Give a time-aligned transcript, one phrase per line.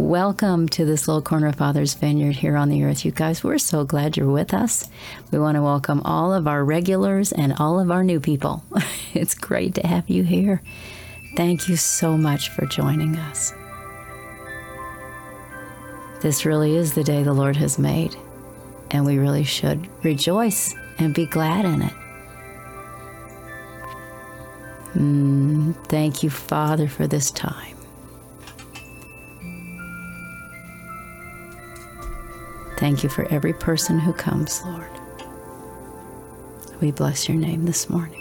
[0.00, 3.04] Welcome to this little corner of Father's Vineyard here on the earth.
[3.04, 4.88] You guys, we're so glad you're with us.
[5.30, 8.64] We want to welcome all of our regulars and all of our new people.
[9.14, 10.62] it's great to have you here.
[11.36, 13.52] Thank you so much for joining us.
[16.22, 18.16] This really is the day the Lord has made,
[18.90, 21.94] and we really should rejoice and be glad in it.
[24.94, 27.76] Mm, thank you, Father, for this time.
[32.80, 34.90] Thank you for every person who comes, Lord.
[36.80, 38.19] We bless your name this morning.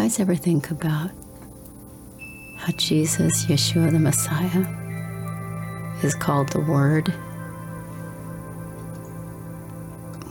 [0.00, 1.10] Guys ever think about
[2.56, 4.64] how Jesus, Yeshua the Messiah,
[6.02, 7.08] is called the Word?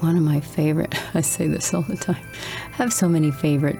[0.02, 2.26] One of my favorite, I say this all the time,
[2.72, 3.78] I have so many favorite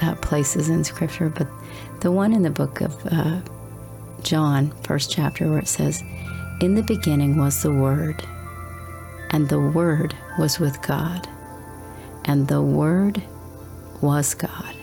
[0.00, 1.48] uh, places in Scripture, but
[1.98, 3.40] the one in the book of uh,
[4.22, 6.04] John, first chapter, where it says,
[6.60, 8.22] In the beginning was the Word,
[9.30, 11.28] and the Word was with God,
[12.26, 13.20] and the Word
[14.00, 14.76] was God.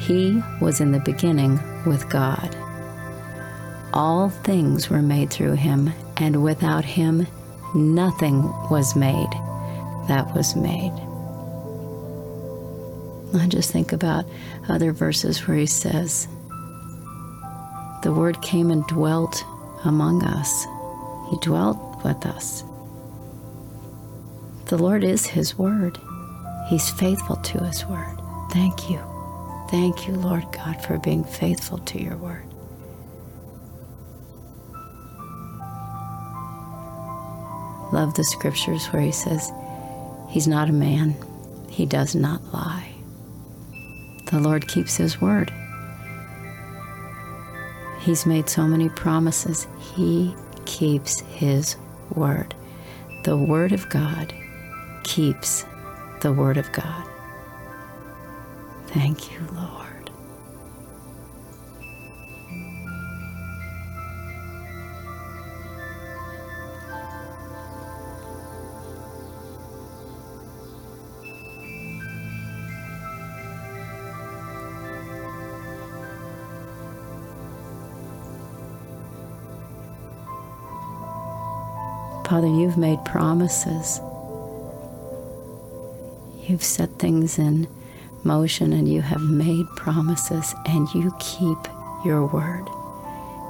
[0.00, 2.56] He was in the beginning with God.
[3.92, 7.26] All things were made through him, and without him
[7.74, 9.30] nothing was made
[10.08, 10.92] that was made.
[13.34, 14.24] I just think about
[14.68, 16.26] other verses where he says,
[18.02, 19.44] The Word came and dwelt
[19.84, 20.64] among us.
[21.30, 22.64] He dwelt with us.
[24.66, 25.98] The Lord is His Word.
[26.68, 28.20] He's faithful to His word.
[28.52, 29.09] Thank you.
[29.70, 32.44] Thank you, Lord God, for being faithful to your word.
[37.92, 39.52] Love the scriptures where He says,
[40.28, 41.14] He's not a man,
[41.68, 42.92] He does not lie.
[44.26, 45.52] The Lord keeps His word.
[48.00, 49.68] He's made so many promises.
[49.94, 51.76] He keeps His
[52.14, 52.54] word.
[53.22, 54.32] The Word of God
[55.04, 55.64] keeps
[56.22, 57.09] the Word of God.
[58.92, 60.10] Thank you, Lord.
[82.26, 84.00] Father, you've made promises
[86.50, 87.68] You've set things in
[88.24, 91.58] motion and you have made promises and you keep
[92.04, 92.66] your word.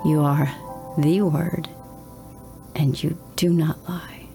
[0.04, 0.50] You are
[0.98, 1.68] the word
[2.74, 4.26] and you do not lie.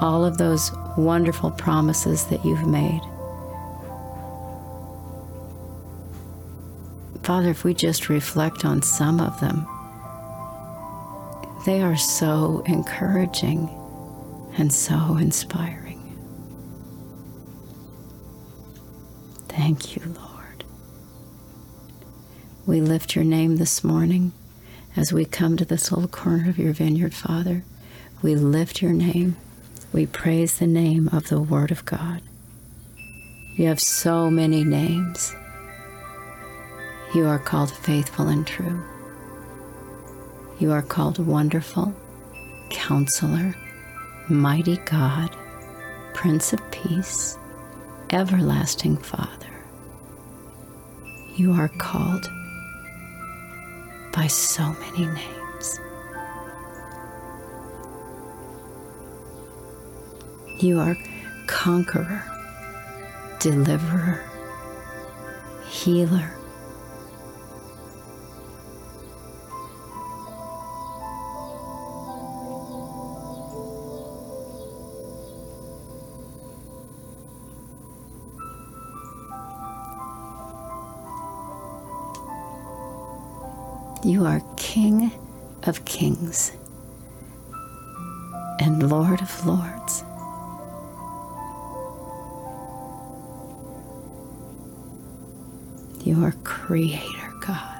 [0.00, 3.00] All of those wonderful promises that you've made.
[7.22, 9.66] Father, if we just reflect on some of them,
[11.66, 13.68] they are so encouraging
[14.56, 15.87] and so inspiring.
[19.58, 20.62] Thank you, Lord.
[22.64, 24.30] We lift your name this morning
[24.96, 27.64] as we come to this little corner of your vineyard, Father.
[28.22, 29.36] We lift your name.
[29.92, 32.22] We praise the name of the Word of God.
[33.56, 35.34] You have so many names.
[37.12, 38.80] You are called faithful and true.
[40.60, 41.92] You are called wonderful,
[42.70, 43.56] counselor,
[44.28, 45.36] mighty God,
[46.14, 47.36] Prince of Peace,
[48.12, 49.48] everlasting Father
[51.38, 52.28] you are called
[54.12, 55.80] by so many names.
[60.58, 60.96] You are
[61.46, 62.24] conqueror,
[63.38, 64.24] deliverer,
[65.68, 66.37] healer.
[85.68, 86.52] Of kings
[88.58, 90.02] and Lord of lords.
[96.04, 97.74] You are Creator God.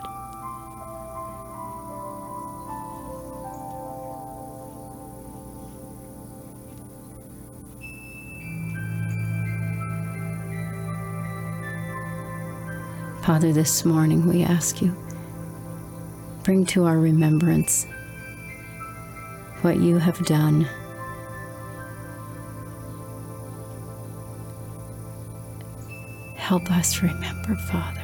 [13.25, 14.95] Father, this morning we ask you,
[16.49, 17.87] bring to our remembrance
[19.61, 20.67] what you have done.
[26.37, 28.01] Help us remember, Father,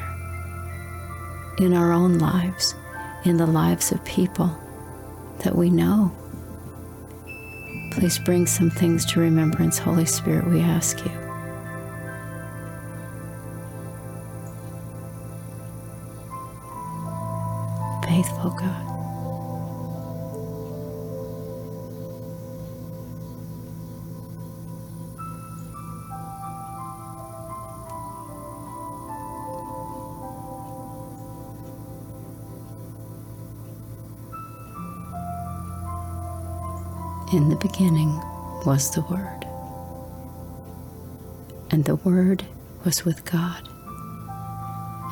[1.57, 2.75] in our own lives,
[3.25, 4.55] in the lives of people
[5.39, 6.15] that we know.
[7.93, 11.24] Please bring some things to remembrance, Holy Spirit, we ask you.
[18.25, 18.91] Faithful God.
[37.35, 38.09] In the beginning
[38.65, 39.45] was the Word,
[41.71, 42.47] and the Word
[42.87, 43.69] was with God,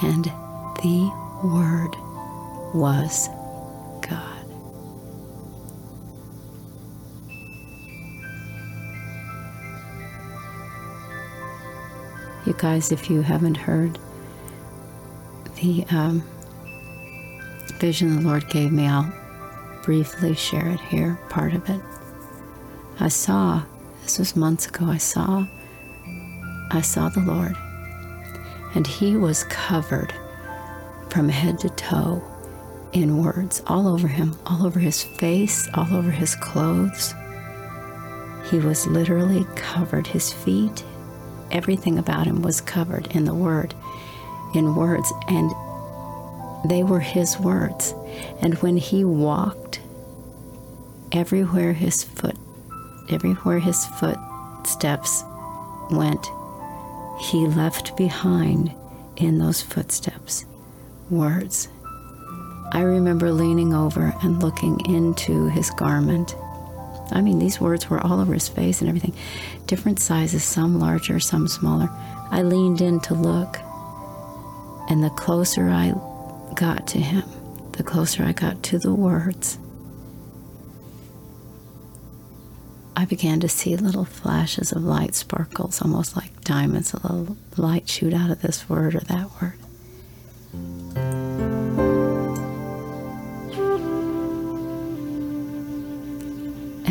[0.03, 1.11] and the
[1.45, 1.95] Word
[2.75, 3.29] was
[4.01, 4.47] God.
[12.47, 13.99] You guys, if you haven't heard
[15.57, 16.25] the um,
[17.79, 19.13] vision the Lord gave me, I'll
[19.83, 21.81] briefly share it here, part of it.
[22.99, 23.63] I saw,
[24.03, 25.47] this was months ago, I saw,
[26.71, 27.57] I saw the Lord,
[28.75, 30.13] and he was covered
[31.11, 32.23] from head to toe
[32.93, 37.15] in words all over him, all over his face, all over his clothes.
[38.51, 40.07] He was literally covered.
[40.07, 40.85] His feet,
[41.51, 43.75] everything about him was covered in the word,
[44.55, 45.51] in words, and
[46.65, 47.95] they were his words.
[48.41, 49.81] And when he walked,
[51.13, 52.37] everywhere his foot
[53.11, 55.25] everywhere his footsteps
[55.91, 56.27] went,
[57.21, 58.73] he left behind
[59.17, 60.45] in those footsteps
[61.11, 61.69] words.
[62.75, 66.35] I remember leaning over and looking into his garment.
[67.13, 69.13] I mean, these words were all over his face and everything,
[69.67, 71.91] different sizes, some larger, some smaller.
[72.31, 73.59] I leaned in to look,
[74.89, 75.93] and the closer I
[76.55, 77.25] got to him,
[77.73, 79.59] the closer I got to the words,
[82.97, 87.87] I began to see little flashes of light sparkles, almost like diamonds, a little light
[87.87, 89.59] shoot out of this word or that word.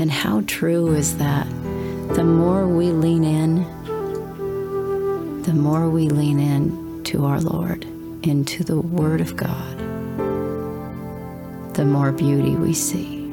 [0.01, 1.45] And how true is that?
[2.15, 3.57] The more we lean in,
[5.44, 7.86] the more we lean in to our Lord,
[8.24, 9.77] into the Word of God,
[11.75, 13.31] the more beauty we see.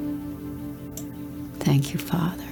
[1.59, 2.45] Thank you, Father.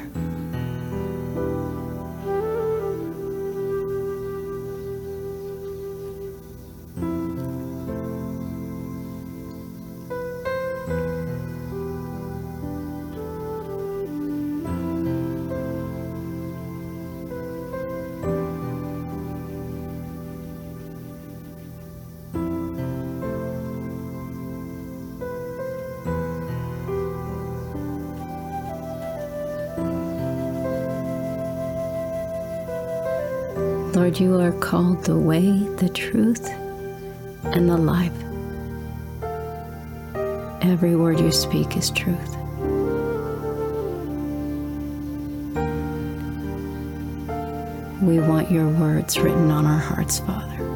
[33.96, 36.50] Lord, you are called the way, the truth,
[37.44, 38.12] and the life.
[40.62, 42.36] Every word you speak is truth.
[48.02, 50.75] We want your words written on our hearts, Father.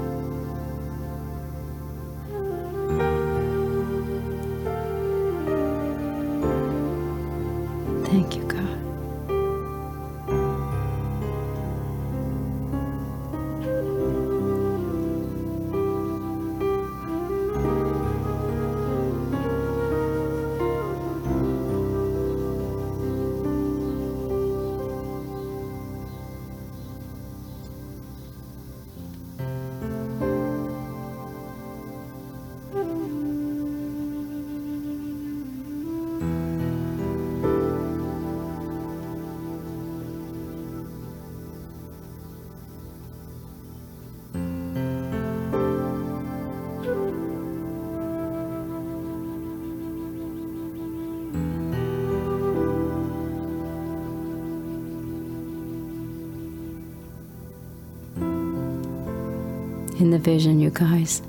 [60.01, 61.21] In the vision, you guys,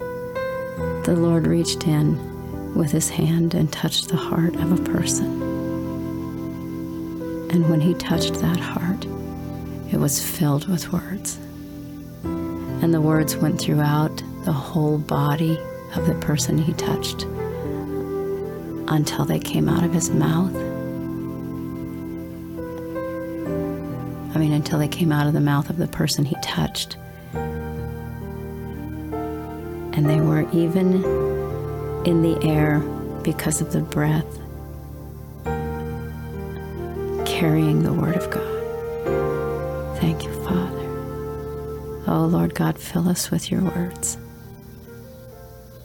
[1.03, 5.41] the Lord reached in with his hand and touched the heart of a person.
[7.51, 9.05] And when he touched that heart,
[9.91, 11.37] it was filled with words.
[12.23, 15.59] And the words went throughout the whole body
[15.93, 17.23] of the person he touched
[18.87, 20.55] until they came out of his mouth.
[24.33, 26.95] I mean, until they came out of the mouth of the person he touched.
[30.01, 30.95] And they were even
[32.07, 32.79] in the air
[33.21, 34.25] because of the breath,
[37.23, 39.97] carrying the Word of God.
[39.99, 40.87] Thank you, Father.
[42.07, 44.17] Oh, Lord God, fill us with your words.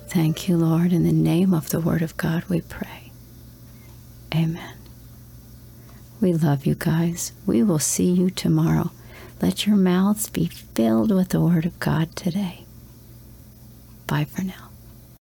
[0.08, 0.94] Thank you, Lord.
[0.94, 3.12] In the name of the Word of God, we pray.
[4.34, 4.78] Amen.
[6.22, 7.32] We love you guys.
[7.44, 8.92] We will see you tomorrow.
[9.42, 12.65] Let your mouths be filled with the Word of God today.
[14.06, 14.75] Bye for now.